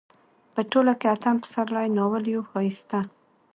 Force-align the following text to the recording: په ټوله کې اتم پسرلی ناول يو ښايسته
په 0.53 0.61
ټوله 0.71 0.93
کې 0.99 1.07
اتم 1.15 1.35
پسرلی 1.43 1.87
ناول 1.97 2.23
يو 2.35 2.41
ښايسته 2.49 2.99